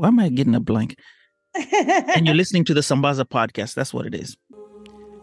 [0.00, 0.96] Why am I getting a blank?
[1.54, 3.74] and you're listening to the Sambaza podcast.
[3.74, 4.34] That's what it is.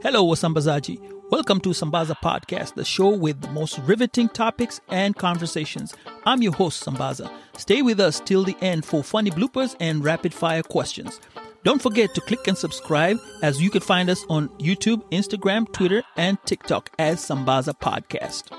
[0.03, 0.99] Hello, Wasambazaji.
[1.31, 5.95] Welcome to Sambaza Podcast, the show with the most riveting topics and conversations.
[6.27, 7.27] I'm your host, Sambaza.
[7.57, 11.19] Stay with us till the end for funny bloopers and rapid fire questions.
[11.63, 16.03] Don't forget to click and subscribe as you can find us on YouTube, Instagram, Twitter,
[16.17, 18.55] and TikTok as Sambaza Podcast.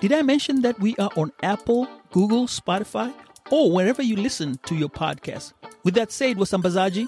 [0.00, 3.14] Did I mention that we are on Apple, Google, Spotify,
[3.52, 5.52] or wherever you listen to your podcast?
[5.84, 7.06] With that said, Wasambazaji,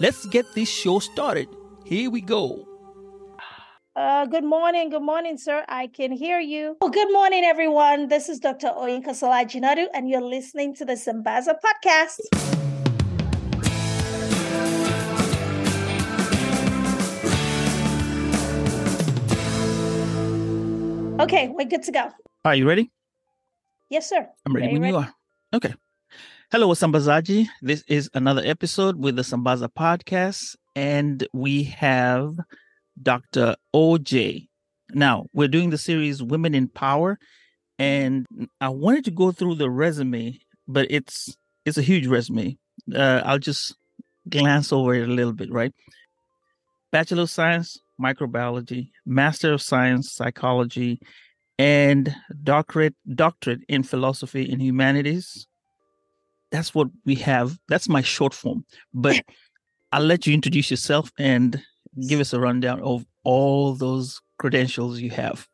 [0.00, 1.48] let's get this show started.
[1.84, 2.66] Here we go.
[3.96, 5.64] Uh, good morning, good morning, sir.
[5.66, 6.76] I can hear you.
[6.82, 8.06] Oh, good morning, everyone.
[8.08, 8.68] This is Dr.
[8.68, 12.20] Oyinkansola Jinadu, and you're listening to the Sambaza podcast.
[21.20, 22.10] Okay, we're good to go.
[22.44, 22.92] Are you ready?
[23.90, 24.28] Yes, sir.
[24.46, 24.92] I'm ready when ready.
[24.92, 25.14] you are.
[25.54, 25.72] Okay.
[26.52, 27.46] Hello, Wasambazaji.
[27.62, 32.34] This is another episode with the Sambaza podcast, and we have
[33.02, 33.56] Dr.
[33.74, 34.46] OJ.
[34.92, 37.18] Now, we're doing the series Women in Power,
[37.78, 38.26] and
[38.60, 42.58] I wanted to go through the resume, but it's it's a huge resume.
[42.94, 43.74] Uh, I'll just
[44.28, 45.72] glance over it a little bit, right?
[46.92, 51.00] Bachelor of Science, microbiology, Master of Science, psychology,
[51.58, 52.14] and
[52.44, 55.46] doctorate doctorate in philosophy and humanities.
[56.50, 57.58] That's what we have.
[57.68, 58.64] That's my short form.
[58.94, 59.20] But
[59.92, 61.62] I'll let you introduce yourself and
[62.06, 65.48] give us a rundown of all those credentials you have.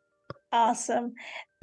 [0.51, 1.13] Awesome.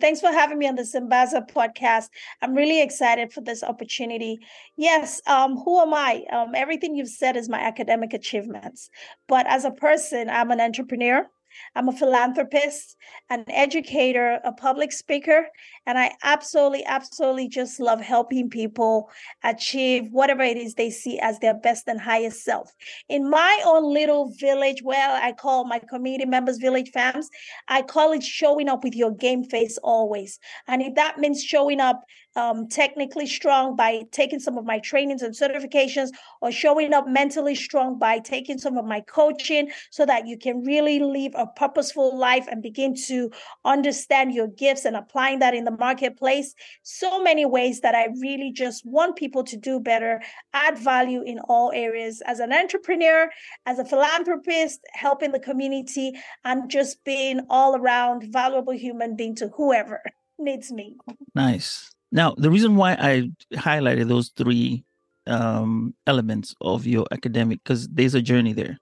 [0.01, 2.09] Thanks for having me on the Sambaza podcast.
[2.43, 4.41] I'm really excited for this opportunity.
[4.77, 6.25] Yes, um, who am I?
[6.33, 8.91] Um, everything you've said is my academic achievements.
[9.29, 11.27] But as a person, I'm an entrepreneur.
[11.75, 12.97] I'm a philanthropist,
[13.31, 15.49] an educator, a public speaker,
[15.87, 19.11] and I absolutely, absolutely just love helping people
[19.43, 22.73] achieve whatever it is they see as their best and highest self.
[23.09, 27.27] In my own little village, well, I call my community members village fams,
[27.69, 30.39] I call it showing up with your game face always.
[30.69, 32.03] And if that means showing up
[32.37, 36.09] um, technically strong by taking some of my trainings and certifications,
[36.41, 40.65] or showing up mentally strong by taking some of my coaching so that you can
[40.65, 43.31] really live a purposeful life and begin to
[43.65, 46.55] understand your gifts and applying that in the marketplace.
[46.83, 50.23] So many ways that I really just want people to do better,
[50.53, 53.31] add value in all areas as an entrepreneur,
[53.67, 56.13] as a philanthropist, helping the community,
[56.45, 60.03] and just being all around valuable human being to whoever
[60.39, 60.97] needs me.
[61.35, 61.91] Nice.
[62.11, 64.85] Now, the reason why I highlighted those three
[65.27, 68.79] um, elements of your academic, because there's a journey there.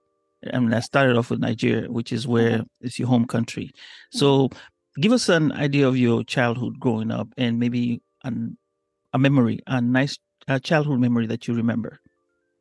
[0.53, 2.87] I mean, I started off with Nigeria, which is where mm-hmm.
[2.87, 3.73] it's your home country.
[4.11, 4.59] So, mm-hmm.
[5.01, 8.57] Give us an idea of your childhood growing up, and maybe an,
[9.13, 10.19] a memory, a nice
[10.49, 12.01] a childhood memory that you remember.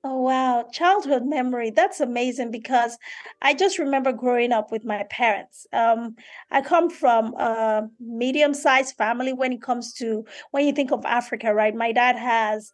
[0.04, 0.66] Oh, wow.
[0.72, 1.72] Childhood memory.
[1.72, 2.98] That's amazing because
[3.42, 5.68] I just remember growing up with my parents.
[5.74, 6.16] Um,
[6.52, 11.06] I come from a medium sized family when it comes to, when you think of
[11.06, 11.76] Africa, right?
[11.76, 12.72] My dad has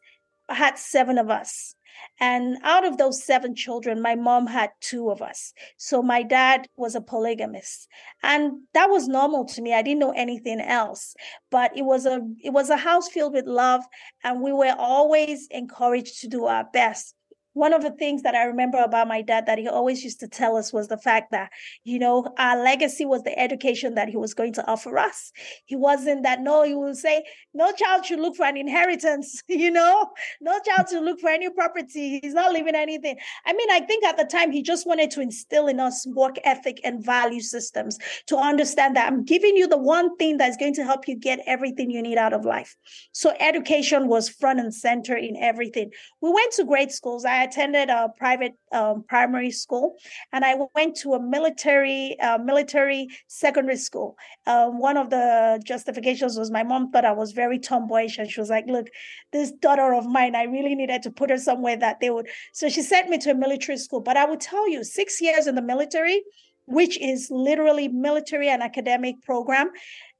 [0.49, 1.75] had seven of us.
[2.19, 5.53] And out of those seven children, my mom had two of us.
[5.77, 7.87] So my dad was a polygamist.
[8.23, 9.73] And that was normal to me.
[9.73, 11.15] I didn't know anything else.
[11.51, 13.83] But it was a it was a house filled with love.
[14.23, 17.15] And we were always encouraged to do our best
[17.55, 20.27] one of the things that I remember about my dad that he always used to
[20.27, 21.51] tell us was the fact that,
[21.85, 25.31] you know, our legacy was the education that he was going to offer us.
[25.63, 27.23] He wasn't that, no, he would say,
[27.53, 30.11] no child should look for an inheritance, you know,
[30.41, 32.19] no child should look for any property.
[32.21, 33.15] He's not leaving anything.
[33.45, 36.35] I mean, I think at the time he just wanted to instill in us work
[36.43, 40.73] ethic and value systems to understand that I'm giving you the one thing that's going
[40.73, 42.75] to help you get everything you need out of life.
[43.13, 45.91] So education was front and center in everything.
[46.19, 47.23] We went to great schools.
[47.23, 49.95] I attended a private um, primary school,
[50.33, 54.17] and I went to a military uh, military secondary school.
[54.45, 58.39] Um, one of the justifications was my mom thought I was very tomboyish, and she
[58.39, 58.87] was like, "Look,
[59.31, 62.69] this daughter of mine, I really needed to put her somewhere that they would." So
[62.69, 64.01] she sent me to a military school.
[64.01, 66.21] But I will tell you, six years in the military,
[66.65, 69.69] which is literally military and academic program,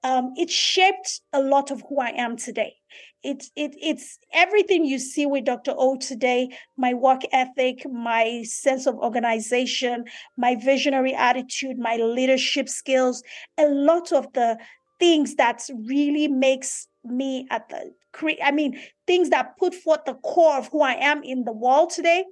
[0.06, 2.76] um, it shaped a lot of who I am today
[3.26, 5.74] it's it, it's everything you see with Dr.
[5.76, 10.06] O today, my work ethic, my sense of organization,
[10.38, 13.24] my visionary attitude, my leadership skills,
[13.58, 14.58] a lot of the
[15.00, 17.92] things that really makes me at the
[18.44, 21.90] I mean, things that put forth the core of who I am in the world
[21.90, 22.24] today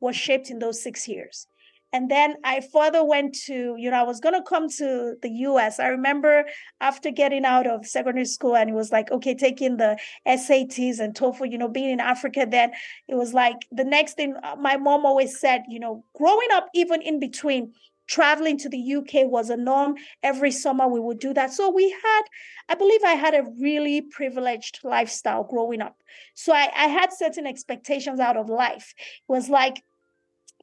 [0.00, 1.46] was shaped in those six years.
[1.92, 5.30] And then I further went to, you know, I was going to come to the
[5.30, 5.80] US.
[5.80, 6.44] I remember
[6.80, 11.14] after getting out of secondary school and it was like, okay, taking the SATs and
[11.14, 12.72] TOEFL, you know, being in Africa, then
[13.08, 16.68] it was like the next thing uh, my mom always said, you know, growing up,
[16.74, 17.72] even in between,
[18.10, 19.94] traveling to the UK was a norm.
[20.22, 21.52] Every summer we would do that.
[21.52, 22.22] So we had,
[22.68, 25.96] I believe I had a really privileged lifestyle growing up.
[26.34, 28.94] So I, I had certain expectations out of life.
[28.98, 29.82] It was like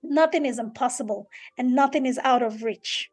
[0.09, 3.11] nothing is impossible and nothing is out of reach.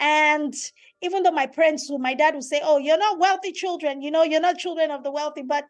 [0.00, 0.54] And
[1.02, 4.22] even though my parents, my dad would say, Oh, you're not wealthy children, you know,
[4.22, 5.64] you're not children of the wealthy, but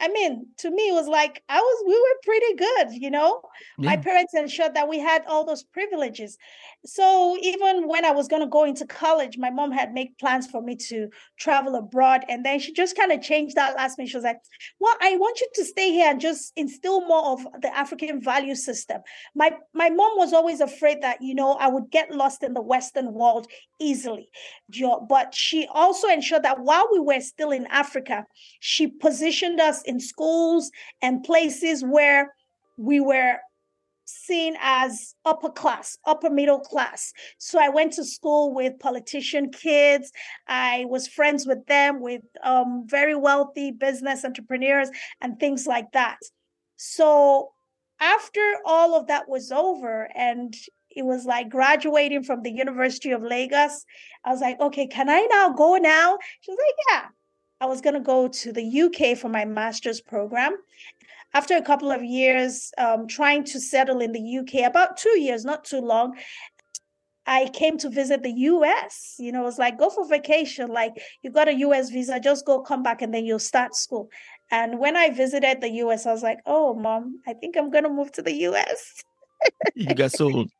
[0.00, 3.40] I mean, to me, it was like I was, we were pretty good, you know.
[3.78, 3.90] Yeah.
[3.90, 6.36] My parents ensured that we had all those privileges.
[6.84, 10.46] So even when I was going to go into college, my mom had made plans
[10.46, 11.08] for me to
[11.38, 14.10] travel abroad, and then she just kind of changed that last minute.
[14.10, 14.40] She was like,
[14.80, 18.56] "Well, I want you to stay here and just instill more of the African value
[18.56, 19.00] system."
[19.34, 22.62] My my mom was always afraid that you know I would get lost in the
[22.62, 23.46] Western world
[23.80, 24.28] easily,
[25.08, 28.26] but she also ensured that while we were still in Africa,
[28.60, 30.70] she positioned us in schools
[31.02, 32.34] and places where
[32.76, 33.38] we were
[34.06, 37.12] seen as upper class, upper middle class.
[37.38, 40.12] So I went to school with politician kids.
[40.46, 44.90] I was friends with them, with um, very wealthy business entrepreneurs
[45.20, 46.18] and things like that.
[46.76, 47.52] So
[48.00, 50.54] after all of that was over and
[50.90, 53.84] it was like graduating from the University of Lagos,
[54.24, 56.18] I was like, okay, can I now go now?
[56.40, 57.08] She's like, yeah.
[57.60, 60.56] I was going to go to the UK for my master's program.
[61.32, 65.44] After a couple of years um, trying to settle in the UK, about two years,
[65.44, 66.14] not too long,
[67.26, 69.16] I came to visit the US.
[69.18, 70.68] You know, it was like, go for vacation.
[70.68, 70.92] Like,
[71.22, 74.10] you got a US visa, just go, come back, and then you'll start school.
[74.50, 77.84] And when I visited the US, I was like, oh, mom, I think I'm going
[77.84, 79.02] to move to the US.
[79.74, 80.50] you got sold.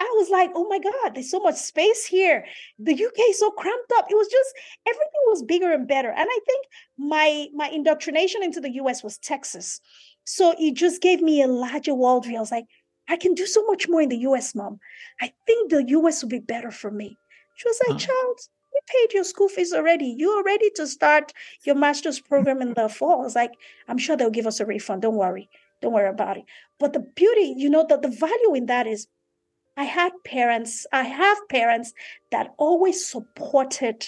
[0.00, 2.46] I was like, oh my God, there's so much space here.
[2.78, 4.06] The UK is so cramped up.
[4.10, 4.54] It was just
[4.88, 6.08] everything was bigger and better.
[6.08, 6.66] And I think
[6.96, 9.80] my my indoctrination into the US was Texas.
[10.24, 12.36] So it just gave me a larger worldview.
[12.36, 12.66] I was like,
[13.08, 14.80] I can do so much more in the US, mom.
[15.20, 17.16] I think the US will be better for me.
[17.56, 18.38] She was like, child,
[18.72, 20.14] we paid your school fees already.
[20.16, 21.32] You're ready to start
[21.66, 23.20] your master's program in the fall.
[23.20, 23.52] I was like,
[23.86, 25.02] I'm sure they'll give us a refund.
[25.02, 25.50] Don't worry.
[25.82, 26.44] Don't worry about it.
[26.78, 29.06] But the beauty, you know, that the value in that is
[29.80, 31.94] I had parents, I have parents
[32.32, 34.06] that always supported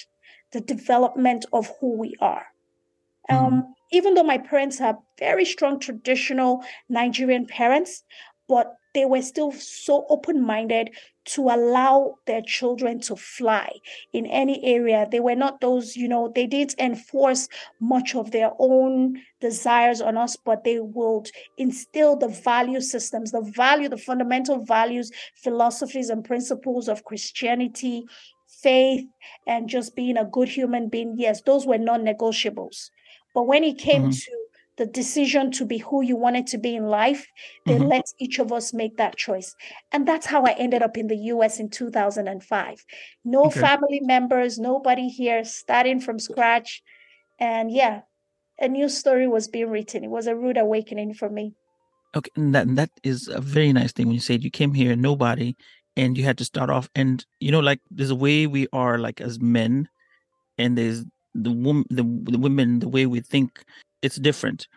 [0.51, 2.45] the development of who we are.
[3.31, 3.45] Mm-hmm.
[3.45, 8.05] Um, even though my parents are very strong traditional Nigerian parents,
[8.49, 10.91] but they were still so open minded
[11.25, 13.71] to allow their children to fly
[14.13, 15.07] in any area.
[15.11, 17.49] They were not those, you know, they didn't enforce
[17.81, 23.43] much of their own desires on us, but they would instill the value systems, the
[23.55, 28.05] value, the fundamental values, philosophies, and principles of Christianity,
[28.63, 29.07] faith,
[29.47, 31.15] and just being a good human being.
[31.17, 32.91] Yes, those were non negotiables.
[33.35, 34.11] But when it came mm-hmm.
[34.11, 34.42] to
[34.82, 37.29] the decision to be who you wanted to be in life,
[37.67, 37.84] they mm-hmm.
[37.84, 39.55] let each of us make that choice.
[39.93, 42.84] And that's how I ended up in the US in 2005.
[43.25, 43.61] No okay.
[43.61, 46.82] family members, nobody here, starting from scratch.
[47.38, 48.00] And yeah,
[48.58, 50.02] a new story was being written.
[50.02, 51.55] It was a rude awakening for me.
[52.17, 54.96] Okay, and that that is a very nice thing when you said you came here,
[54.96, 55.55] nobody,
[55.96, 56.90] and you had to start off.
[56.96, 59.88] And you know, like there's a way we are like as men,
[60.58, 61.05] and there's
[61.35, 62.02] the woman, the,
[62.32, 63.64] the women, the way we think
[64.02, 64.69] it's different.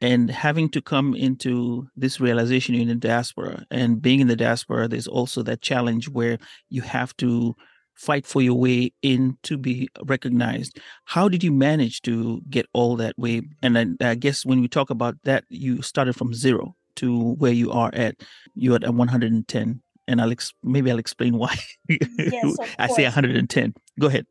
[0.00, 4.86] And having to come into this realization in the diaspora and being in the diaspora
[4.86, 6.38] there's also that challenge where
[6.70, 7.56] you have to
[7.94, 10.78] fight for your way in to be recognized.
[11.04, 13.42] How did you manage to get all that way?
[13.60, 17.52] And I, I guess when we talk about that you started from zero to where
[17.52, 18.16] you are at.
[18.54, 21.56] You're at 110 and i'll ex- maybe i'll explain why.
[21.88, 24.26] Yes, i say 110 go ahead.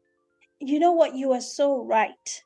[0.59, 1.15] You know what?
[1.15, 2.43] You are so right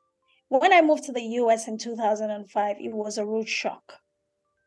[0.60, 3.94] when I moved to the US in 2005, it was a rude shock.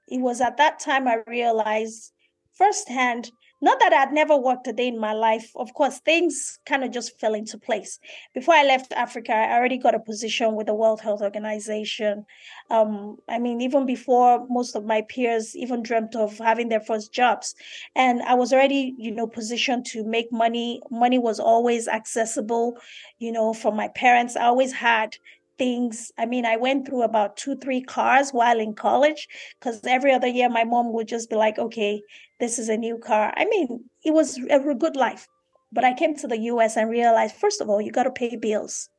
[0.07, 2.11] It was at that time I realized
[2.53, 5.51] firsthand, not that I'd never worked a day in my life.
[5.55, 7.99] Of course, things kind of just fell into place.
[8.33, 12.25] Before I left Africa, I already got a position with the World Health Organization.
[12.69, 17.13] Um, I mean, even before most of my peers even dreamt of having their first
[17.13, 17.55] jobs.
[17.95, 20.81] And I was already, you know, positioned to make money.
[20.89, 22.77] Money was always accessible,
[23.19, 24.35] you know, from my parents.
[24.35, 25.17] I always had
[25.57, 26.11] things.
[26.17, 29.27] I mean, I went through about two, three cars while in college
[29.59, 32.01] because every other year my mom would just be like, okay,
[32.39, 33.33] this is a new car.
[33.35, 35.27] I mean, it was a good life.
[35.71, 38.35] But I came to the US and realized, first of all, you got to pay
[38.35, 38.89] bills.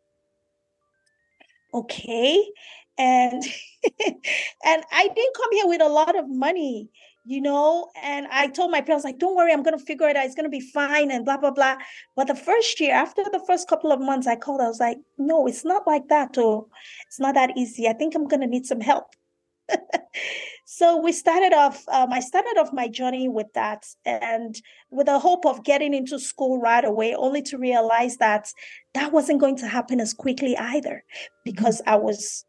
[1.72, 2.42] Okay.
[2.98, 3.42] and
[4.64, 6.90] and I didn't come here with a lot of money,
[7.26, 7.90] you know.
[8.02, 10.24] And I told my parents, like, don't worry, I'm gonna figure it out.
[10.24, 11.76] It's gonna be fine, and blah blah blah.
[12.14, 14.60] But the first year, after the first couple of months, I called.
[14.60, 16.38] I was like, no, it's not like that.
[16.38, 16.66] Or
[17.06, 17.88] it's not that easy.
[17.88, 19.14] I think I'm gonna need some help.
[20.64, 25.18] so we started off um, i started off my journey with that and with the
[25.18, 28.48] hope of getting into school right away only to realize that
[28.94, 31.02] that wasn't going to happen as quickly either
[31.44, 32.44] because i was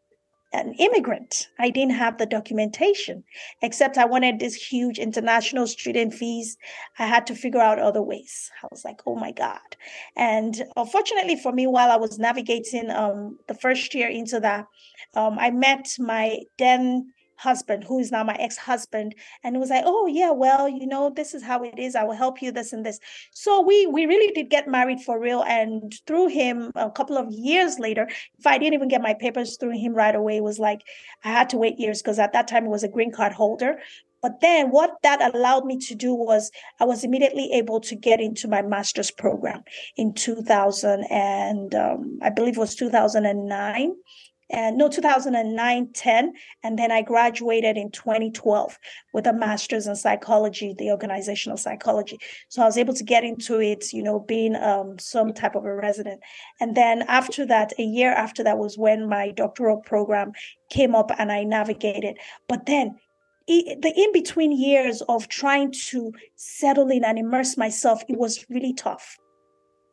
[0.52, 1.48] an immigrant.
[1.58, 3.24] I didn't have the documentation
[3.62, 6.56] except i wanted this huge international student fees.
[6.98, 8.50] I had to figure out other ways.
[8.62, 9.76] I was like oh my god.
[10.16, 14.66] And unfortunately for me while i was navigating um, the first year into that
[15.14, 19.70] um, I met my then husband, who is now my ex husband, and it was
[19.70, 21.94] like, oh yeah, well, you know, this is how it is.
[21.94, 22.98] I will help you this and this.
[23.32, 27.30] So we we really did get married for real, and through him, a couple of
[27.30, 30.58] years later, if I didn't even get my papers through him right away, it was
[30.58, 30.82] like
[31.24, 33.78] I had to wait years because at that time it was a green card holder.
[34.20, 38.20] But then what that allowed me to do was I was immediately able to get
[38.20, 39.62] into my master's program
[39.96, 43.94] in 2000 and um, I believe it was 2009
[44.50, 48.78] and no 2009 10 and then i graduated in 2012
[49.12, 52.18] with a master's in psychology the organizational psychology.
[52.48, 55.64] So i was able to get into it you know being um, some type of
[55.64, 56.20] a resident.
[56.60, 60.32] And then after that a year after that was when my doctoral program
[60.70, 62.18] came up and i navigated.
[62.48, 62.98] But then
[63.46, 68.74] the in between years of trying to settle in and immerse myself it was really
[68.74, 69.16] tough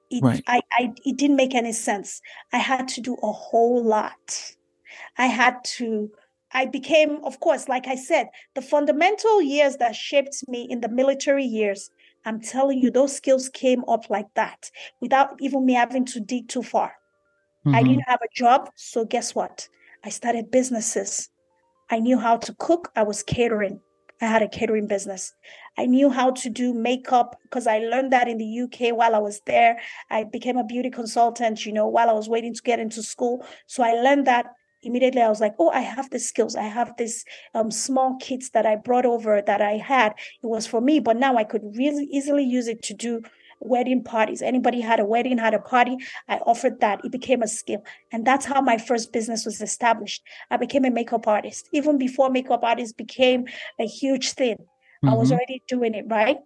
[0.09, 0.43] it, right.
[0.47, 2.21] I, I, it didn't make any sense.
[2.53, 4.55] I had to do a whole lot.
[5.17, 6.11] I had to,
[6.51, 10.89] I became, of course, like I said, the fundamental years that shaped me in the
[10.89, 11.89] military years,
[12.25, 14.71] I'm telling you, those skills came up like that
[15.01, 16.93] without even me having to dig too far.
[17.65, 17.75] Mm-hmm.
[17.75, 18.69] I didn't have a job.
[18.75, 19.67] So guess what?
[20.03, 21.29] I started businesses.
[21.89, 22.91] I knew how to cook.
[22.95, 23.79] I was catering.
[24.21, 25.33] I had a catering business.
[25.77, 29.19] I knew how to do makeup because I learned that in the UK while I
[29.19, 29.79] was there.
[30.09, 33.45] I became a beauty consultant, you know, while I was waiting to get into school.
[33.67, 34.47] So I learned that
[34.83, 35.21] immediately.
[35.21, 36.55] I was like, oh, I have the skills.
[36.55, 40.13] I have this um, small kits that I brought over that I had.
[40.41, 43.21] It was for me, but now I could really easily use it to do
[43.59, 44.41] wedding parties.
[44.41, 45.97] Anybody had a wedding, had a party,
[46.27, 47.03] I offered that.
[47.03, 47.83] It became a skill.
[48.11, 50.23] And that's how my first business was established.
[50.51, 51.69] I became a makeup artist.
[51.71, 53.45] Even before makeup artists became
[53.79, 55.09] a huge thing, mm-hmm.
[55.09, 55.35] I was mm-hmm.
[55.35, 56.37] already doing it, right?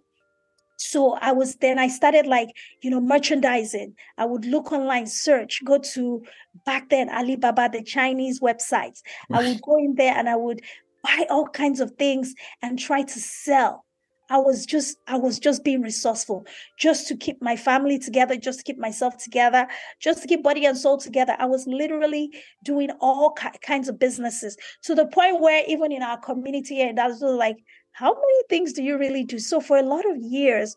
[0.82, 2.48] So I was then I started like,
[2.80, 3.94] you know, merchandising.
[4.16, 6.22] I would look online, search, go to
[6.64, 9.02] back then Alibaba, the Chinese websites.
[9.30, 10.62] I would go in there and I would
[11.02, 13.84] buy all kinds of things and try to sell
[14.30, 16.46] I was just I was just being resourceful
[16.78, 19.66] just to keep my family together, just to keep myself together,
[19.98, 21.34] just to keep body and soul together.
[21.38, 22.30] I was literally
[22.64, 26.96] doing all ki- kinds of businesses to the point where even in our community and
[26.96, 27.56] that's like
[27.92, 29.40] how many things do you really do?
[29.40, 30.76] So for a lot of years,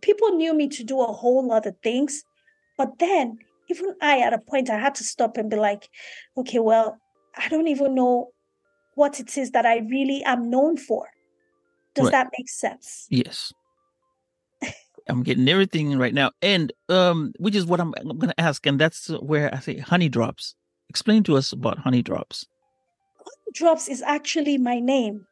[0.00, 2.24] people knew me to do a whole lot of things,
[2.78, 3.38] but then
[3.68, 5.90] even I at a point I had to stop and be like,
[6.38, 6.98] okay, well,
[7.36, 8.30] I don't even know
[8.94, 11.11] what it is that I really am known for.
[11.94, 12.12] Does right.
[12.12, 13.06] that make sense?
[13.10, 13.52] Yes.
[15.08, 18.64] I'm getting everything right now, and um, which is what I'm, I'm going to ask,
[18.66, 20.54] and that's where I say honey drops.
[20.88, 22.46] Explain to us about honey drops.
[23.16, 25.26] Honey drops is actually my name.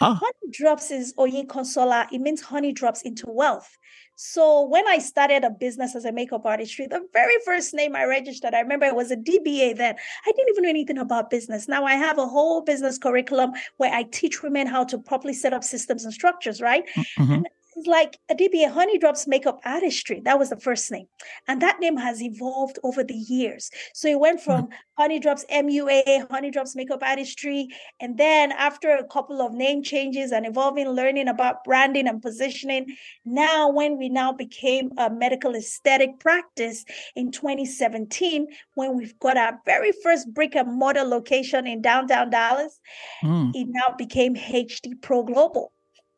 [0.00, 0.14] Ah.
[0.14, 2.08] Honey drops is Oyinkansola.
[2.12, 3.78] It means honey drops into wealth.
[4.14, 8.04] So when I started a business as a makeup artist, the very first name I
[8.04, 9.94] registered, I remember it was a DBA then.
[10.26, 11.66] I didn't even know anything about business.
[11.66, 15.52] Now I have a whole business curriculum where I teach women how to properly set
[15.52, 16.84] up systems and structures, right?
[17.18, 17.32] Mm-hmm.
[17.32, 17.48] And
[17.86, 20.20] like a DBA Honey Drops Makeup Artistry.
[20.24, 21.06] That was the first name.
[21.48, 23.70] And that name has evolved over the years.
[23.94, 24.74] So it went from mm-hmm.
[24.98, 27.68] Honey Drops MUA, Honey Drops Makeup Artistry.
[28.00, 32.94] And then after a couple of name changes and evolving, learning about branding and positioning,
[33.24, 36.84] now when we now became a medical aesthetic practice
[37.16, 42.80] in 2017, when we've got our very first brick and mortar location in downtown Dallas,
[43.22, 43.50] mm.
[43.54, 45.72] it now became HD Pro Global.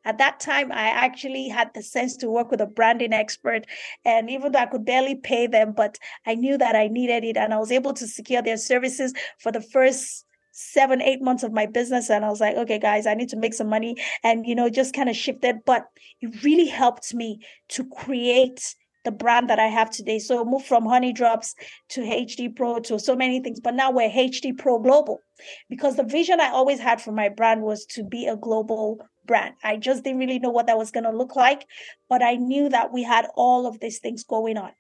[0.05, 3.67] At that time, I actually had the sense to work with a branding expert.
[4.05, 7.37] And even though I could barely pay them, but I knew that I needed it.
[7.37, 11.53] And I was able to secure their services for the first seven, eight months of
[11.53, 12.11] my business.
[12.11, 13.97] And I was like, okay, guys, I need to make some money.
[14.23, 15.57] And, you know, just kind of shifted.
[15.65, 15.87] But
[16.21, 20.19] it really helped me to create the brand that I have today.
[20.19, 21.55] So move from Honey Drops
[21.91, 25.21] to HD Pro to so many things, but now we're HD Pro Global
[25.69, 29.55] because the vision I always had for my brand was to be a global brand.
[29.63, 31.67] I just didn't really know what that was going to look like,
[32.09, 34.73] but I knew that we had all of these things going on.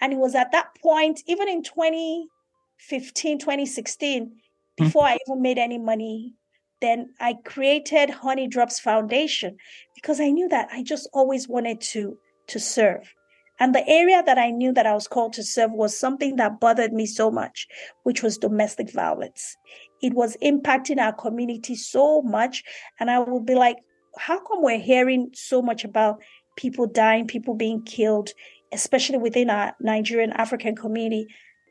[0.00, 4.84] And it was at that point, even in 2015, 2016, hmm.
[4.84, 6.34] before I even made any money.
[6.80, 9.56] Then I created Honey Drops Foundation
[9.94, 13.14] because I knew that I just always wanted to to serve.
[13.60, 16.60] And the area that I knew that I was called to serve was something that
[16.60, 17.68] bothered me so much,
[18.02, 19.56] which was domestic violence.
[20.04, 22.62] It was impacting our community so much.
[23.00, 23.78] And I would be like,
[24.18, 26.22] how come we're hearing so much about
[26.56, 28.28] people dying, people being killed,
[28.70, 31.26] especially within our Nigerian African community?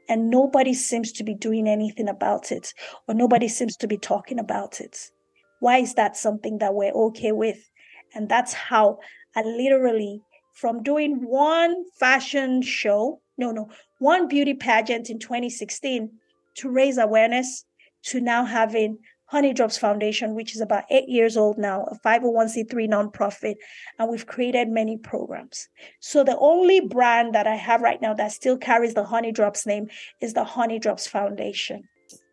[0.09, 2.73] And nobody seems to be doing anything about it,
[3.07, 5.11] or nobody seems to be talking about it.
[5.59, 7.69] Why is that something that we're okay with?
[8.15, 8.97] And that's how
[9.35, 10.21] I literally
[10.55, 16.09] from doing one fashion show, no, no, one beauty pageant in 2016
[16.55, 17.63] to raise awareness
[18.03, 22.87] to now having Honey Drops Foundation, which is about eight years old now, a 501c3
[22.87, 23.55] nonprofit,
[23.97, 25.69] and we've created many programs.
[25.99, 29.65] So the only brand that I have right now that still carries the Honey Drops
[29.65, 29.87] name
[30.21, 31.83] is the Honey Drops Foundation.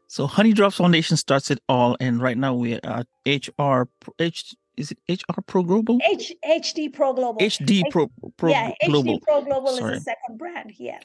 [0.08, 4.92] So Honey Drops Foundation starts it all, and right now we are HR H is
[4.92, 5.98] it HR Pro Global?
[6.10, 7.40] H, HD Pro Global.
[7.40, 9.18] HD Pro, Pro yeah, Global.
[9.18, 9.96] HD Pro Global Sorry.
[9.96, 10.72] is the second brand.
[10.78, 11.02] Yes.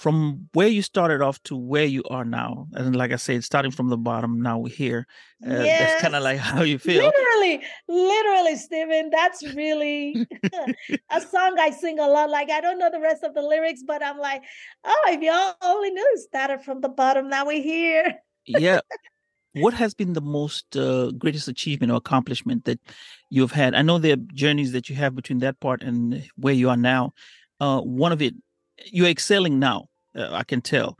[0.00, 3.70] From where you started off to where you are now, and like I said, starting
[3.70, 5.06] from the bottom, now we're here.
[5.46, 5.80] Uh, yes.
[5.80, 7.04] That's kind of like how you feel.
[7.04, 9.10] Literally, literally, Stephen.
[9.10, 10.26] That's really
[11.10, 12.30] a song I sing a lot.
[12.30, 14.42] Like I don't know the rest of the lyrics, but I'm like,
[14.84, 18.14] oh, if y'all only knew, started from the bottom, now we're here.
[18.46, 18.80] yeah,
[19.54, 22.80] what has been the most uh, greatest achievement or accomplishment that
[23.30, 23.74] you've had?
[23.74, 26.76] I know there are journeys that you have between that part and where you are
[26.76, 27.12] now.
[27.58, 28.34] Uh, one of it,
[28.86, 29.88] you're excelling now.
[30.14, 30.98] Uh, I can tell.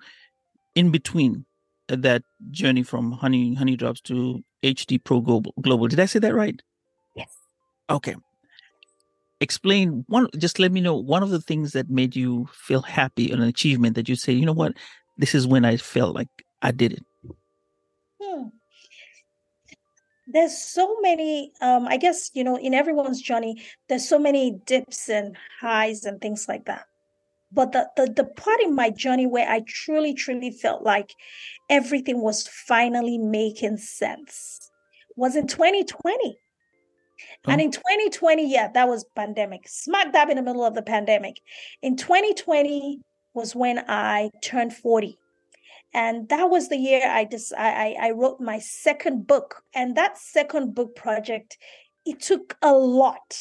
[0.74, 1.44] In between
[1.90, 5.88] uh, that journey from Honey Honey Drops to HD Pro Global, Global.
[5.88, 6.60] Did I say that right?
[7.16, 7.28] Yes.
[7.88, 8.14] Okay.
[9.40, 10.28] Explain one.
[10.36, 13.96] Just let me know one of the things that made you feel happy, an achievement
[13.96, 14.74] that you say, you know what,
[15.16, 16.28] this is when I felt like
[16.62, 17.04] I did it.
[18.22, 18.48] Hmm.
[20.26, 25.08] There's so many, um, I guess, you know, in everyone's journey, there's so many dips
[25.08, 26.86] and highs and things like that.
[27.52, 31.14] But the, the, the part in my journey where I truly, truly felt like
[31.68, 34.70] everything was finally making sense
[35.16, 36.38] was in 2020.
[37.46, 37.50] Oh.
[37.50, 41.40] And in 2020, yeah, that was pandemic, smack dab in the middle of the pandemic.
[41.82, 43.00] In 2020
[43.34, 45.18] was when I turned 40
[45.92, 50.18] and that was the year I just I, I wrote my second book, and that
[50.18, 51.58] second book project,
[52.06, 53.36] it took a lot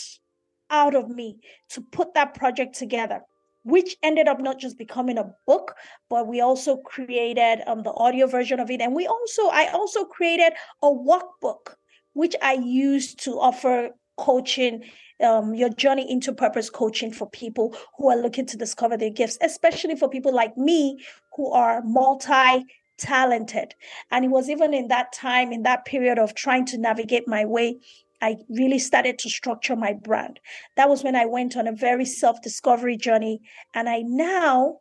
[0.69, 3.21] out of me to put that project together
[3.63, 5.75] which ended up not just becoming a book
[6.09, 10.05] but we also created um, the audio version of it and we also i also
[10.05, 11.75] created a workbook
[12.13, 14.83] which i used to offer coaching
[15.23, 19.37] um, your journey into purpose coaching for people who are looking to discover their gifts,
[19.41, 21.03] especially for people like me
[21.35, 22.65] who are multi
[22.97, 23.75] talented.
[24.11, 27.45] And it was even in that time, in that period of trying to navigate my
[27.45, 27.79] way,
[28.21, 30.39] I really started to structure my brand.
[30.75, 33.41] That was when I went on a very self discovery journey.
[33.73, 34.79] And I now,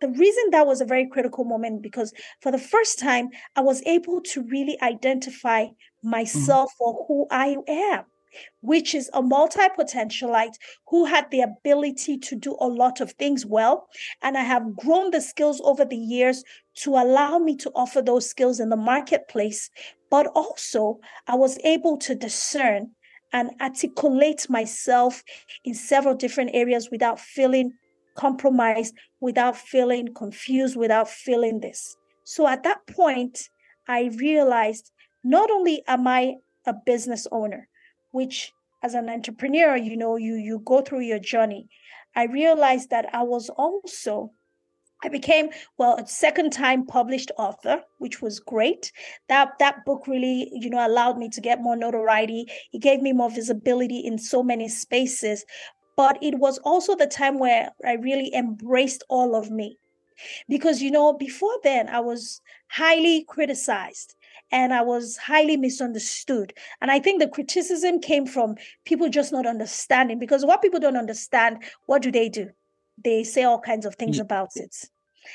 [0.00, 3.82] the reason that was a very critical moment because for the first time, I was
[3.86, 6.10] able to really identify mm-hmm.
[6.10, 6.78] myself mm-hmm.
[6.78, 8.04] for who I am
[8.60, 10.56] which is a multi potentialite
[10.88, 13.88] who had the ability to do a lot of things well.
[14.22, 16.44] And I have grown the skills over the years
[16.76, 19.70] to allow me to offer those skills in the marketplace.
[20.10, 22.90] But also, I was able to discern
[23.32, 25.22] and articulate myself
[25.64, 27.72] in several different areas without feeling
[28.14, 31.96] compromised, without feeling confused, without feeling this.
[32.24, 33.48] So at that point,
[33.88, 34.92] I realized
[35.24, 36.34] not only am I
[36.66, 37.68] a business owner,
[38.12, 41.68] which as an entrepreneur, you know, you you go through your journey.
[42.14, 44.32] I realized that I was also
[45.04, 48.92] I became well a second time published author, which was great.
[49.28, 52.46] That that book really, you know, allowed me to get more notoriety.
[52.72, 55.44] It gave me more visibility in so many spaces.
[55.96, 59.76] But it was also the time where I really embraced all of me.
[60.48, 64.14] Because you know, before then I was highly criticized
[64.50, 66.52] and I was highly misunderstood.
[66.80, 70.96] And I think the criticism came from people just not understanding because what people don't
[70.96, 72.50] understand, what do they do?
[73.02, 74.74] They say all kinds of things about it.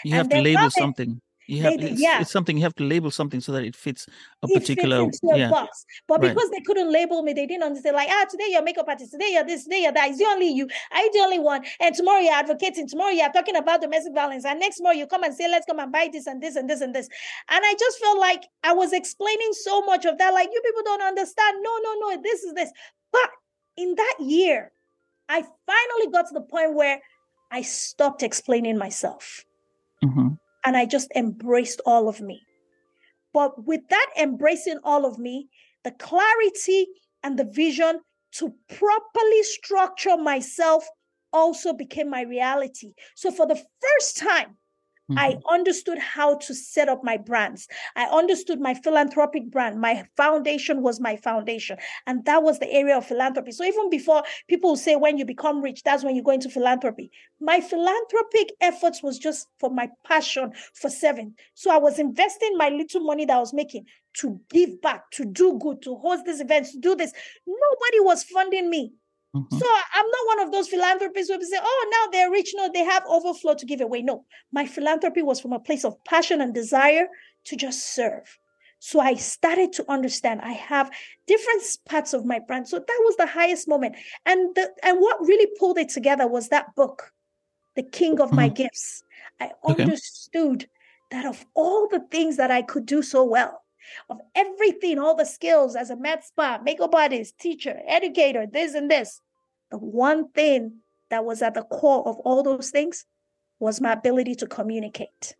[0.03, 1.21] You and have to label something.
[1.47, 2.19] You have they, it's, yeah.
[2.19, 4.05] it's something you have to label something so that it fits
[4.43, 5.49] a it particular fits into yeah.
[5.49, 5.85] box.
[6.05, 6.35] But right.
[6.35, 7.95] because they couldn't label me, they didn't understand.
[7.95, 10.11] Like, ah, today you're makeup artist, today you're this, today you're that.
[10.11, 10.67] It's only you.
[10.91, 11.63] I the only one.
[11.79, 12.87] And tomorrow you're advocating.
[12.87, 14.43] Tomorrow you're talking about domestic violence.
[14.43, 16.69] And next tomorrow you come and say, let's come and buy this and this and
[16.69, 17.07] this and this.
[17.49, 20.33] And I just felt like I was explaining so much of that.
[20.33, 21.59] Like, you people don't understand.
[21.61, 22.21] No, no, no.
[22.21, 22.71] This is this.
[23.13, 23.29] But
[23.77, 24.73] in that year,
[25.29, 26.99] I finally got to the point where
[27.51, 29.45] I stopped explaining myself.
[30.03, 30.35] Mm-hmm
[30.67, 32.41] and I just embraced all of me.
[33.33, 35.47] But with that embracing all of me,
[35.85, 36.87] the clarity
[37.23, 38.01] and the vision
[38.33, 40.85] to properly structure myself
[41.31, 42.91] also became my reality.
[43.15, 44.57] So for the first time,
[45.09, 45.19] Mm-hmm.
[45.19, 47.67] I understood how to set up my brands.
[47.95, 49.79] I understood my philanthropic brand.
[49.79, 51.77] My foundation was my foundation.
[52.05, 53.51] And that was the area of philanthropy.
[53.51, 57.09] So even before people say when you become rich, that's when you go into philanthropy.
[57.39, 61.35] My philanthropic efforts was just for my passion for serving.
[61.53, 65.23] So I was investing my little money that I was making to give back, to
[65.23, 67.13] do good, to host these events, to do this.
[67.45, 68.91] Nobody was funding me.
[69.37, 69.57] Mm-hmm.
[69.57, 72.53] So I'm not one of those philanthropists who say, oh, now they're rich.
[72.55, 74.01] No, they have overflow to give away.
[74.01, 77.07] No, my philanthropy was from a place of passion and desire
[77.45, 78.37] to just serve.
[78.79, 80.91] So I started to understand I have
[81.25, 82.67] different parts of my brand.
[82.67, 83.95] So that was the highest moment.
[84.25, 87.11] And the and what really pulled it together was that book,
[87.75, 88.35] The King of mm-hmm.
[88.35, 89.03] My Gifts.
[89.39, 89.83] I okay.
[89.83, 90.67] understood
[91.11, 93.61] that of all the things that I could do so well,
[94.09, 98.91] of everything, all the skills as a med spa, makeup artist, teacher, educator, this and
[98.91, 99.21] this.
[99.71, 103.05] The one thing that was at the core of all those things
[103.59, 105.35] was my ability to communicate.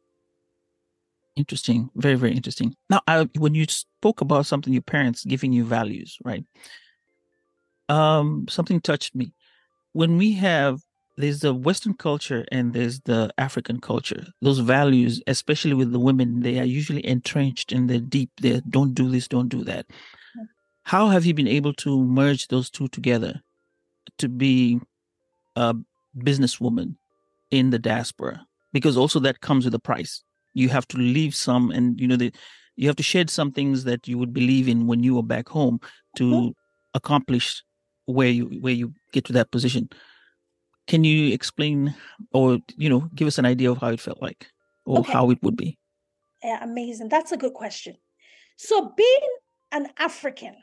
[1.35, 1.89] Interesting.
[1.95, 2.75] Very, very interesting.
[2.89, 6.43] Now, I, when you spoke about something, your parents giving you values, right?
[7.89, 9.33] Um, something touched me.
[9.93, 10.81] When we have
[11.17, 14.27] there's the Western culture and there's the African culture.
[14.41, 18.29] Those values, especially with the women, they are usually entrenched in the deep.
[18.39, 19.87] They don't do this, don't do that.
[20.83, 23.41] How have you been able to merge those two together
[24.19, 24.79] to be
[25.55, 25.75] a
[26.17, 26.95] businesswoman
[27.51, 28.45] in the diaspora?
[28.73, 30.23] Because also that comes with a price.
[30.53, 32.33] You have to leave some, and you know the,
[32.75, 35.49] you have to shed some things that you would believe in when you were back
[35.49, 35.79] home
[36.15, 36.49] to mm-hmm.
[36.93, 37.63] accomplish
[38.05, 39.89] where you where you get to that position
[40.87, 41.93] can you explain
[42.31, 44.47] or you know give us an idea of how it felt like
[44.85, 45.11] or okay.
[45.11, 45.77] how it would be
[46.41, 47.95] yeah amazing that's a good question
[48.55, 49.27] so being
[49.73, 50.55] an african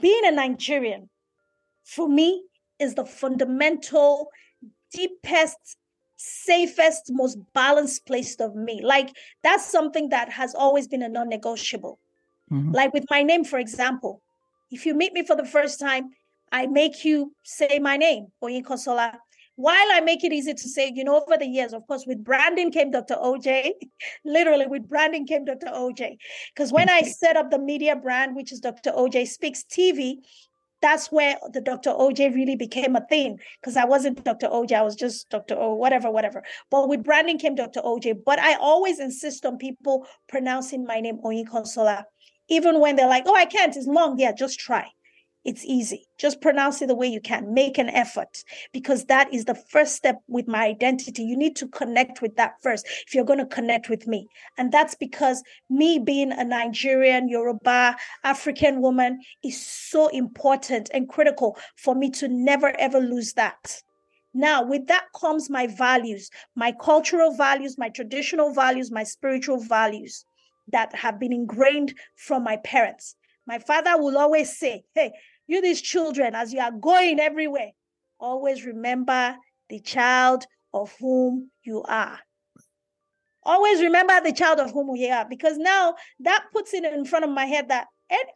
[0.00, 1.08] being a nigerian
[1.84, 2.42] for me
[2.78, 4.28] is the fundamental
[4.92, 5.76] deepest
[6.16, 11.98] safest most balanced place of me like that's something that has always been a non-negotiable
[12.50, 12.72] mm-hmm.
[12.72, 14.20] like with my name for example
[14.70, 16.10] if you meet me for the first time
[16.50, 19.18] I make you say my name, Oyinkansola
[19.58, 22.22] while I make it easy to say, you know, over the years, of course, with
[22.22, 23.16] branding came Dr.
[23.16, 23.72] OJ.
[24.24, 25.66] Literally, with branding came Dr.
[25.66, 26.16] OJ.
[26.54, 28.92] Because when I set up the media brand, which is Dr.
[28.92, 30.18] OJ Speaks TV,
[30.80, 31.90] that's where the Dr.
[31.90, 33.38] OJ really became a thing.
[33.60, 34.48] Because I wasn't Dr.
[34.48, 35.56] OJ, I was just Dr.
[35.58, 36.42] O, whatever, whatever.
[36.70, 37.80] But with branding came Dr.
[37.80, 38.24] OJ.
[38.24, 42.04] But I always insist on people pronouncing my name Oyinkansola.
[42.48, 44.18] Even when they're like, oh, I can't, it's long.
[44.18, 44.88] Yeah, just try.
[45.48, 46.06] It's easy.
[46.18, 47.54] Just pronounce it the way you can.
[47.54, 51.22] Make an effort because that is the first step with my identity.
[51.22, 54.28] You need to connect with that first if you're going to connect with me.
[54.58, 61.56] And that's because me being a Nigerian, Yoruba, African woman is so important and critical
[61.76, 63.82] for me to never ever lose that.
[64.34, 70.26] Now, with that comes my values, my cultural values, my traditional values, my spiritual values
[70.72, 73.16] that have been ingrained from my parents.
[73.48, 75.12] My father will always say, Hey,
[75.48, 77.70] you, these children, as you are going everywhere,
[78.20, 79.36] always remember
[79.68, 82.18] the child of whom you are.
[83.42, 87.24] Always remember the child of whom you are, because now that puts it in front
[87.24, 87.86] of my head that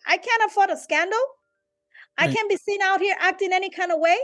[0.06, 1.18] I can't afford a scandal.
[2.18, 2.30] Right.
[2.30, 4.18] I can't be seen out here acting any kind of way.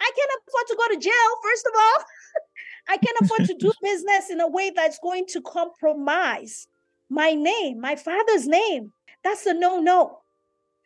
[0.00, 2.04] I can't afford to go to jail, first of all.
[2.88, 6.66] I can't afford to do business in a way that's going to compromise
[7.08, 8.92] my name, my father's name.
[9.22, 10.19] That's a no no.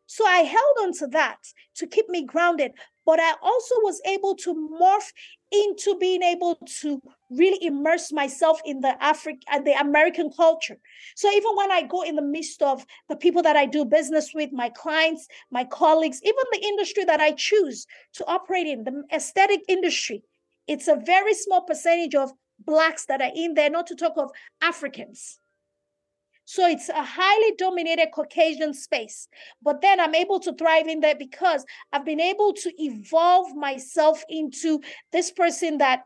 [0.06, 1.38] So I held on to that
[1.76, 2.72] to keep me grounded.
[3.06, 5.12] But I also was able to morph
[5.52, 10.78] into being able to really immerse myself in the African uh, the American culture.
[11.14, 14.32] So even when I go in the midst of the people that I do business
[14.34, 19.04] with, my clients, my colleagues, even the industry that I choose to operate in, the
[19.12, 20.22] aesthetic industry,
[20.66, 24.30] it's a very small percentage of blacks that are in there, not to talk of
[24.62, 25.38] Africans.
[26.44, 29.28] So it's a highly dominated Caucasian space.
[29.62, 34.22] But then I'm able to thrive in there because I've been able to evolve myself
[34.28, 34.80] into
[35.12, 36.02] this person that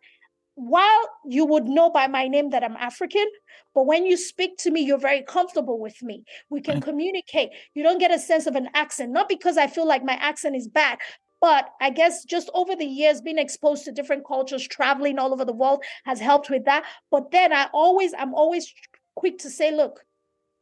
[0.54, 3.26] while you would know by my name that I'm African,
[3.74, 6.24] but when you speak to me, you're very comfortable with me.
[6.50, 6.82] We can mm.
[6.82, 7.50] communicate.
[7.74, 10.56] You don't get a sense of an accent, not because I feel like my accent
[10.56, 10.98] is bad,
[11.40, 15.44] but I guess just over the years, being exposed to different cultures, traveling all over
[15.44, 16.84] the world has helped with that.
[17.12, 18.72] But then I always, I'm always
[19.14, 20.00] quick to say, look,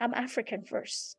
[0.00, 1.16] I'm African first.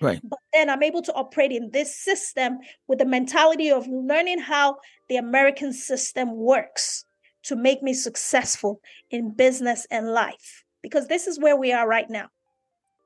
[0.00, 0.20] Right.
[0.22, 4.76] But then I'm able to operate in this system with the mentality of learning how
[5.08, 7.04] the American system works
[7.44, 10.64] to make me successful in business and life.
[10.82, 12.28] Because this is where we are right now.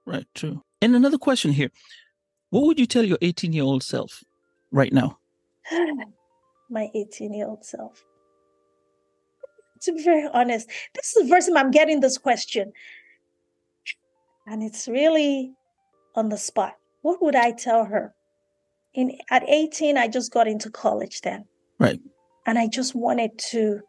[0.05, 0.63] Right, true.
[0.83, 1.71] And another question here.
[2.51, 4.25] What would you tell your 18 year old self
[4.73, 5.19] right now?
[6.71, 8.05] My 18 year old self.
[9.83, 12.73] To be very honest, this is the first time I'm getting this question.
[14.47, 15.53] And it's really
[16.15, 16.75] on the spot.
[17.03, 18.15] What would I tell her?
[18.95, 21.45] In at 18, I just got into college then.
[21.79, 22.01] Right.
[22.47, 23.81] And I just wanted to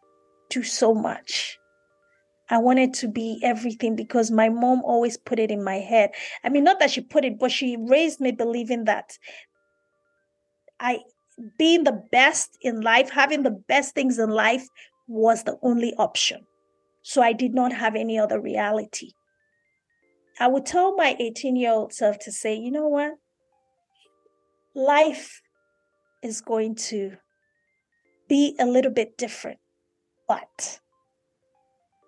[0.50, 1.58] do so much.
[2.48, 6.10] I wanted to be everything because my mom always put it in my head.
[6.44, 9.18] I mean, not that she put it, but she raised me believing that
[10.78, 11.00] I
[11.58, 14.66] being the best in life, having the best things in life
[15.08, 16.46] was the only option.
[17.02, 19.12] So I did not have any other reality.
[20.40, 23.12] I would tell my 18 year old self to say, you know what?
[24.74, 25.42] Life
[26.22, 27.16] is going to
[28.28, 29.58] be a little bit different,
[30.26, 30.80] but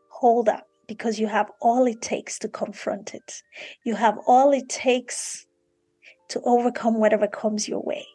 [0.09, 3.43] hold up because you have all it takes to confront it.
[3.85, 5.47] You have all it takes
[6.29, 8.07] to overcome whatever comes your way.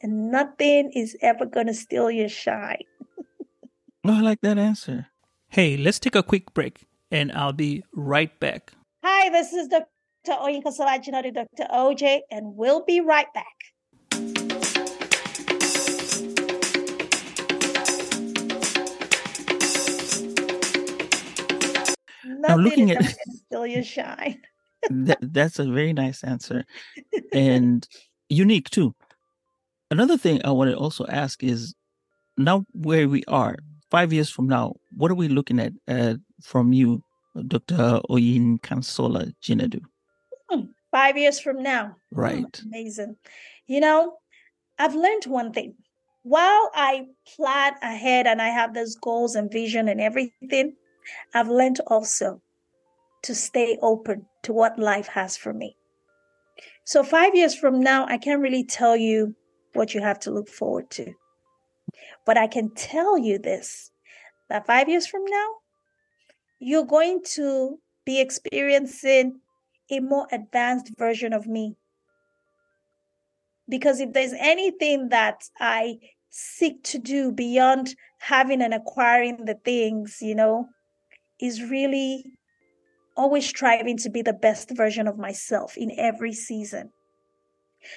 [0.00, 2.84] And nothing is ever going to steal your shine.
[4.04, 5.08] oh, I like that answer.
[5.48, 8.72] Hey, let's take a quick break and I'll be right back.
[9.10, 9.86] Hi, this is Dr.
[10.28, 11.66] Oyinkansola Jinadu, Dr.
[11.72, 13.46] OJ, and we'll be right back.
[22.22, 23.02] now, looking at
[23.46, 24.42] still your shine.
[24.90, 26.66] that, that's a very nice answer
[27.32, 27.88] and
[28.28, 28.94] unique too.
[29.90, 31.74] Another thing I want to also ask is
[32.36, 33.56] now where we are,
[33.90, 37.02] five years from now, what are we looking at uh, from you,
[37.46, 38.00] Dr.
[38.10, 39.80] Oyinkansola Jinadu?
[40.50, 41.96] Hmm, five years from now.
[42.12, 42.62] Hmm, right.
[42.64, 43.16] Amazing.
[43.66, 44.18] You know,
[44.78, 45.74] I've learned one thing.
[46.22, 50.74] While I plan ahead and I have those goals and vision and everything,
[51.34, 52.42] I've learned also
[53.22, 55.76] to stay open to what life has for me.
[56.84, 59.34] So, five years from now, I can't really tell you
[59.74, 61.12] what you have to look forward to.
[62.24, 63.90] But I can tell you this
[64.48, 65.48] that five years from now,
[66.58, 69.40] you're going to be experiencing
[69.90, 71.76] a more advanced version of me.
[73.68, 75.98] Because if there's anything that I
[76.30, 80.68] seek to do beyond having and acquiring the things, you know,
[81.40, 82.24] is really
[83.16, 86.90] always striving to be the best version of myself in every season.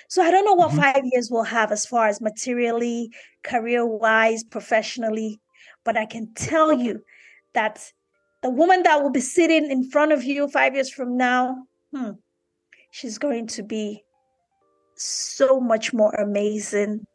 [0.07, 0.81] So I don't know what mm-hmm.
[0.81, 3.11] five years will have as far as materially,
[3.43, 5.39] career wise, professionally,
[5.83, 7.01] but I can tell you
[7.53, 7.91] that
[8.41, 12.11] the woman that will be sitting in front of you five years from now, hmm,
[12.91, 14.03] she's going to be
[14.95, 17.05] so much more amazing.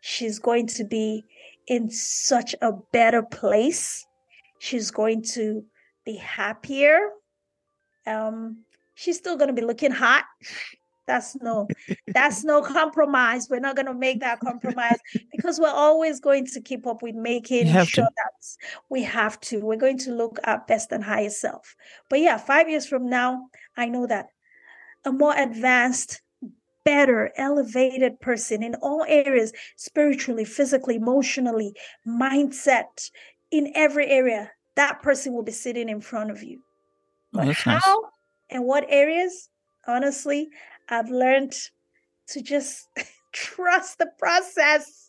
[0.00, 1.24] She's going to be
[1.68, 4.04] in such a better place.
[4.58, 5.64] She's going to
[6.04, 6.98] be happier.
[8.06, 8.64] Um,
[8.94, 10.24] she's still going to be looking hot.
[11.08, 11.66] That's no,
[12.06, 13.48] that's no compromise.
[13.50, 14.98] We're not going to make that compromise
[15.32, 18.10] because we're always going to keep up with making sure to.
[18.16, 18.31] that
[18.88, 19.60] we have to.
[19.60, 21.74] We're going to look at best and highest self.
[22.08, 24.26] But yeah, five years from now, I know that
[25.04, 26.22] a more advanced,
[26.84, 31.74] better, elevated person in all areas spiritually, physically, emotionally,
[32.06, 33.10] mindset,
[33.52, 36.60] in every area, that person will be sitting in front of you.
[37.34, 37.82] Oh, but how nice.
[38.50, 39.50] and what areas?
[39.86, 40.48] Honestly,
[40.88, 41.54] I've learned
[42.28, 42.88] to just
[43.32, 45.01] trust the process.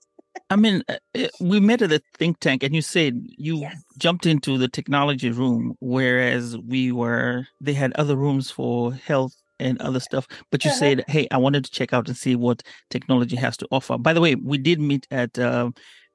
[0.49, 3.75] I mean, uh, we met at the think tank, and you said you yes.
[3.97, 9.79] jumped into the technology room, whereas we were, they had other rooms for health and
[9.81, 10.27] other stuff.
[10.51, 10.79] But you uh-huh.
[10.79, 13.97] said, hey, I wanted to check out and see what technology has to offer.
[13.97, 15.71] By the way, we did meet at uh,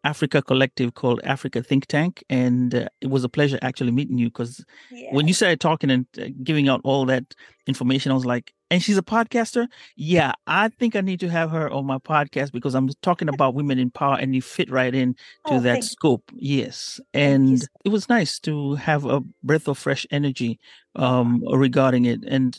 [0.09, 4.29] Africa collective called Africa Think Tank, and uh, it was a pleasure actually meeting you
[4.29, 5.13] because yeah.
[5.13, 7.35] when you started talking and uh, giving out all that
[7.67, 9.67] information, I was like, and she's a podcaster.
[9.97, 13.55] Yeah, I think I need to have her on my podcast because I'm talking about
[13.55, 15.13] women in power, and you fit right in
[15.47, 16.25] to oh, that scope.
[16.35, 20.59] Yes, and it was nice to have a breath of fresh energy
[20.97, 22.59] um, regarding it, and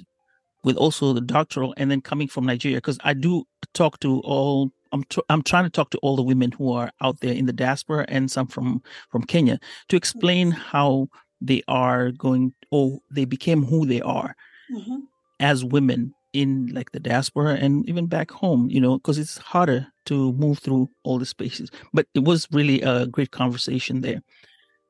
[0.64, 4.72] with also the doctoral, and then coming from Nigeria because I do talk to all
[4.92, 7.54] I'm I'm trying to talk to all the women who are out there in the
[7.54, 11.10] diaspora and some from from Kenya to explain how
[11.42, 14.36] they are going or they became who they are
[14.72, 14.98] mm-hmm.
[15.40, 19.88] as women in like the diaspora and even back home you know because it's harder
[20.06, 21.70] to move through all the spaces.
[21.94, 24.22] But it was really a great conversation there.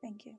[0.02, 0.34] Thank you.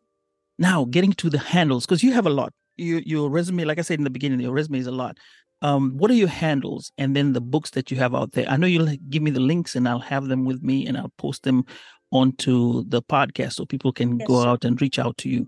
[0.57, 2.53] Now getting to the handles because you have a lot.
[2.77, 5.17] Your your resume like i said in the beginning your resume is a lot
[5.61, 8.49] um, what are your handles and then the books that you have out there?
[8.49, 11.13] I know you'll give me the links and I'll have them with me and I'll
[11.17, 11.65] post them
[12.11, 14.27] onto the podcast so people can yes.
[14.27, 15.47] go out and reach out to you.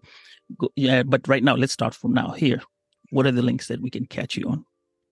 [0.58, 2.62] Go, yeah, but right now, let's start from now here.
[3.10, 4.66] what are the links that we can catch you on?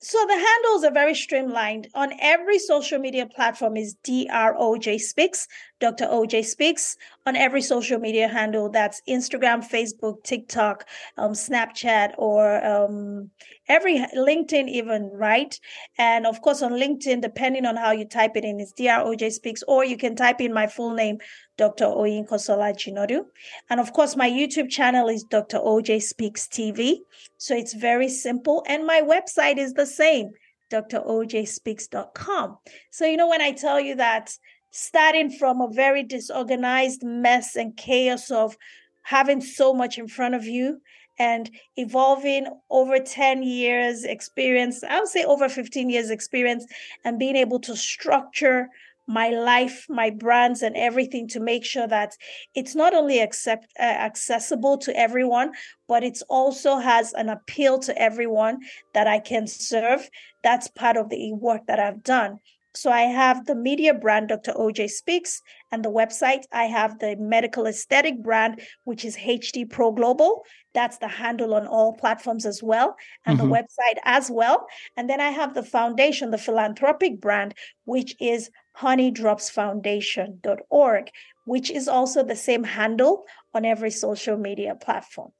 [0.04, 1.88] So the handles are very streamlined.
[1.94, 5.48] On every social media platform is DROJ Speaks,
[5.80, 6.06] Dr.
[6.06, 6.98] OJ Speaks.
[7.28, 10.88] On every social media handle, that's Instagram, Facebook, TikTok,
[11.20, 13.30] um, Snapchat, or um,
[13.72, 15.58] every LinkedIn, even, right?
[15.98, 19.64] And of course, on LinkedIn, depending on how you type it in, it's DROJ Speaks,
[19.66, 21.20] or you can type in my full name,
[21.58, 21.86] Dr.
[21.86, 23.22] Oyinkansola Jinadu.
[23.70, 25.60] And of course, my YouTube channel is Dr.
[25.60, 26.98] OJ Speaks TV.
[27.38, 28.64] So it's very simple.
[28.68, 30.32] And my website is the same,
[30.70, 32.58] drojspeaks.com.
[32.92, 34.38] So, you know, when I tell you that
[34.72, 38.58] starting from a very disorganized mess and chaos of
[39.04, 40.82] having so much in front of you
[41.22, 46.66] and evolving over 10 years experience i would say over 15 years experience
[47.06, 48.68] and being able to structure
[49.08, 52.16] my life, my brands, and everything to make sure that
[52.56, 55.52] it's not only accept, uh, accessible to everyone,
[55.88, 58.60] but it also has an appeal to everyone
[58.94, 60.10] that I can serve.
[60.44, 62.40] That's part of the work that I've done.
[62.74, 64.54] So I have the media brand, Dr.
[64.54, 66.44] OJ Speaks, and the website.
[66.52, 70.44] I have the medical aesthetic brand, which is HD Pro Global.
[70.74, 73.50] That's the handle on all platforms as well, and mm-hmm.
[73.50, 74.68] the website as well.
[74.98, 77.54] And then I have the foundation, the philanthropic brand,
[77.86, 81.10] which is honeydropsfoundation.org,
[81.46, 85.32] which is also the same handle on every social media platform.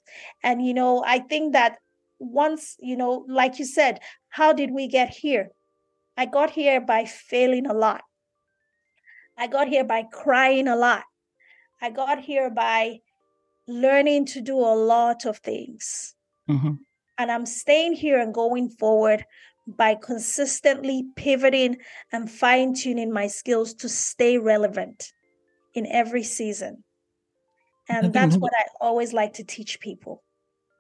[0.44, 1.78] And, you know, I think that
[2.20, 5.50] once, you know, like you said, how did we get here?
[6.18, 8.04] I got here by failing a lot.
[9.42, 11.04] I got here by crying a lot.
[11.82, 13.00] I got here by
[13.68, 16.14] learning to do a lot of things.
[16.48, 16.74] Mm-hmm.
[17.18, 19.26] And I'm staying here and going forward
[19.66, 21.78] by consistently pivoting
[22.12, 25.12] and fine tuning my skills to stay relevant
[25.74, 26.84] in every season.
[27.90, 30.24] And that's what I always like to teach people.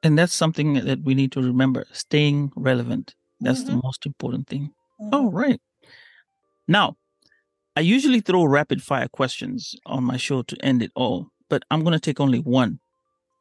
[0.03, 3.15] And that's something that we need to remember staying relevant.
[3.39, 3.77] That's mm-hmm.
[3.77, 4.69] the most important thing.
[5.01, 5.09] Mm-hmm.
[5.13, 5.59] Oh, right.
[6.67, 6.97] Now,
[7.75, 11.83] I usually throw rapid fire questions on my show to end it all, but I'm
[11.83, 12.79] going to take only one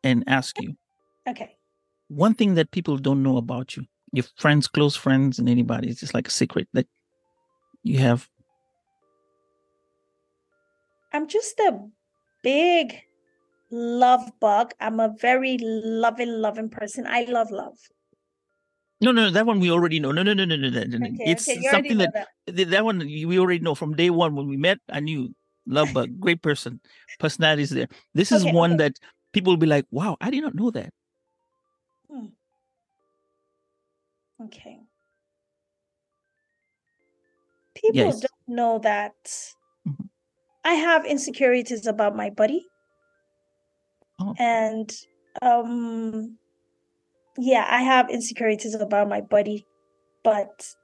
[0.04, 0.76] and ask you.
[1.28, 1.56] Okay.
[2.08, 5.88] One thing that people don't know about you your friends, close friends, and anybody.
[5.88, 6.86] It's just like a secret that
[7.82, 8.28] you have.
[11.12, 11.78] I'm just a
[12.42, 13.00] big
[13.70, 14.72] love bug.
[14.80, 17.06] I'm a very loving, loving person.
[17.06, 17.78] I love love.
[19.00, 20.12] No, no, that one we already know.
[20.12, 21.06] No, no, no, no, no, no.
[21.06, 24.46] Okay, it's okay, something that, that that one we already know from day one when
[24.46, 24.78] we met.
[24.90, 25.34] I knew
[25.66, 26.80] love bug, great person,
[27.18, 27.88] personality is there.
[28.14, 28.92] This is okay, one that
[29.32, 30.92] people will be like, "Wow, I did not know that."
[32.10, 32.26] Hmm.
[34.44, 34.80] Okay.
[37.74, 38.20] People yes.
[38.20, 39.14] don't know that
[39.88, 40.04] mm-hmm.
[40.64, 42.66] I have insecurities about my body.
[44.18, 44.34] Oh.
[44.38, 44.92] And
[45.40, 46.36] um
[47.38, 49.66] yeah, I have insecurities about my body,
[50.24, 50.74] but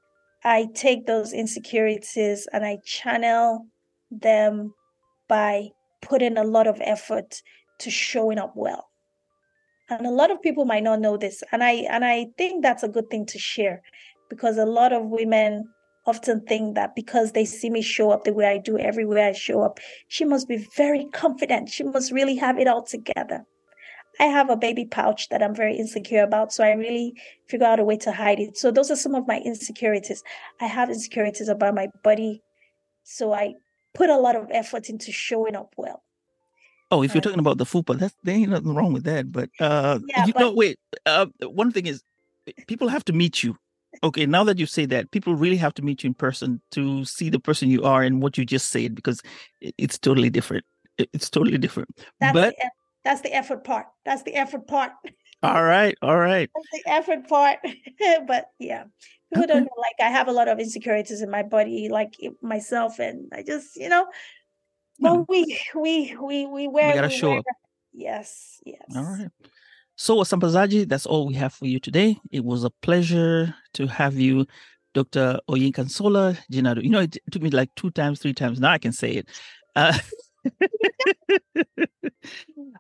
[0.45, 3.67] I take those insecurities and I channel
[4.11, 4.75] them
[5.29, 5.71] by
[6.03, 7.43] putting a lot of effort
[7.81, 8.89] to showing up well.
[9.89, 12.83] And a lot of people might not know this and i and i think that's
[12.83, 13.83] a good thing to share
[14.29, 15.65] because a lot of women
[16.07, 19.33] often think that because they see me show up the way i do everywhere i
[19.33, 19.79] show up
[20.09, 21.69] she must be very confident.
[21.69, 23.45] She must really have it all together
[24.21, 27.15] i have a baby pouch that i'm very insecure about so i really
[27.47, 30.23] figure out a way to hide it so those are some of my insecurities
[30.61, 32.43] i have insecurities about my body
[33.03, 33.55] so i
[33.95, 36.03] put a lot of effort into showing up well
[36.91, 39.33] Oh, if you're talking about the fupa, that's there ain't nothing wrong with that.
[39.33, 40.41] But uh yeah, you but...
[40.41, 40.79] know, wait.
[41.05, 42.03] Uh one thing is
[42.67, 43.57] people have to meet you.
[44.03, 47.05] Okay, now that you say that, people really have to meet you in person to
[47.05, 49.23] see the person you are and what you just said because
[49.61, 50.65] it's totally different.
[50.99, 51.89] It's totally different.
[52.21, 52.55] That's but
[53.07, 53.87] that's the effort part.
[54.05, 54.91] That's the effort part.
[55.45, 56.51] all right, all right.
[56.53, 57.59] That's the effort part.
[58.27, 58.85] but yeah,
[59.33, 59.53] people okay.
[59.53, 59.79] don't know.
[59.79, 63.77] Like I have a lot of insecurities in my body, like myself, and I just,
[63.77, 64.09] you know,
[64.99, 66.89] well, we we we we wear.
[66.89, 67.45] We gotta we show wear, up.
[67.93, 68.83] Yes, yes.
[68.97, 69.31] All right.
[69.95, 72.19] So, Wasambazaji, that's all we have for you today.
[72.33, 74.47] It was a pleasure to have you,
[74.95, 75.39] Dr.
[75.49, 76.83] Oyinkansola Jinadu.
[76.83, 78.59] You know, it took me like two times, three times.
[78.59, 79.29] Now I can say it.
[79.77, 79.97] Uh,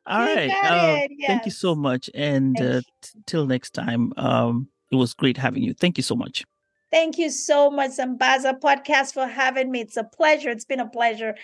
[0.06, 0.50] all right.
[0.50, 1.26] Uh, yes.
[1.26, 2.10] Thank you so much.
[2.14, 5.74] And uh, t- till next time, um, it was great having you.
[5.74, 6.44] Thank you so much.
[6.92, 9.80] Thank you so much, Sambaza Podcast, for having me.
[9.80, 10.50] It's a pleasure.
[10.50, 11.34] It's been a pleasure.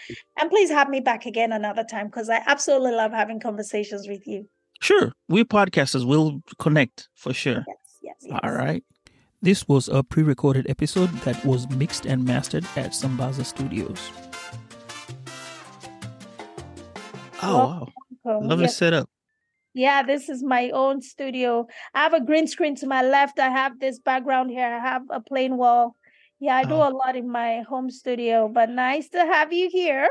[0.40, 4.26] And please have me back again another time because I absolutely love having conversations with
[4.26, 4.48] you.
[4.80, 5.12] Sure.
[5.28, 7.64] We podcasters will connect for sure.
[7.66, 8.40] Yes, yes, yes.
[8.42, 8.84] All right.
[9.42, 14.10] This was a pre recorded episode that was mixed and mastered at Sambaza Studios.
[17.42, 17.88] Oh,
[18.24, 18.40] wow.
[18.40, 18.76] Lovely yes.
[18.76, 19.08] setup.
[19.74, 21.66] Yeah, this is my own studio.
[21.94, 23.38] I have a green screen to my left.
[23.38, 24.66] I have this background here.
[24.66, 25.96] I have a plain wall.
[26.40, 26.88] Yeah, I do Oh.
[26.88, 30.08] a lot in my home studio, but nice to have you here.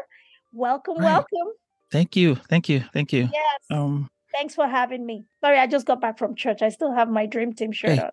[0.51, 1.03] Welcome, Right.
[1.13, 1.53] welcome.
[1.91, 2.35] Thank you.
[2.49, 2.79] Thank you.
[2.93, 3.29] Thank you.
[3.31, 3.61] Yes.
[3.69, 5.25] Um, Thanks for having me.
[5.41, 6.61] Sorry, I just got back from church.
[6.61, 7.99] I still have my dream team shirt Hey.
[7.99, 8.11] on.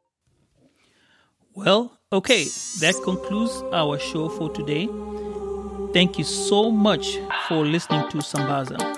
[1.55, 2.45] Well, okay,
[2.81, 4.87] that concludes our show for today.
[5.93, 8.98] Thank you so much for listening to Sambaza.